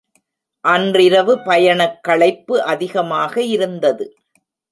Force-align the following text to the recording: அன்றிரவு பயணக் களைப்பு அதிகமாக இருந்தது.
அன்றிரவு 0.65 1.33
பயணக் 1.39 1.99
களைப்பு 2.03 2.55
அதிகமாக 2.63 3.41
இருந்தது. 3.41 4.05